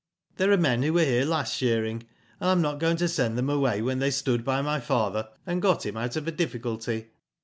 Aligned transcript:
There 0.37 0.51
are 0.51 0.57
men 0.57 0.81
who 0.81 0.93
were 0.93 1.03
here 1.05 1.25
last 1.25 1.55
shearing, 1.55 1.97
and 2.39 2.49
I 2.49 2.51
am 2.53 2.59
not 2.59 2.79
going 2.79 2.97
to 2.97 3.07
send 3.07 3.37
them 3.37 3.51
away 3.51 3.83
when 3.83 3.99
they 3.99 4.09
stood 4.09 4.43
by 4.43 4.63
my 4.63 4.79
father, 4.79 5.29
and 5.45 5.61
got 5.61 5.85
him 5.85 5.95
out 5.95 6.15
of 6.15 6.27
a 6.27 6.31
difficulty." 6.31 7.11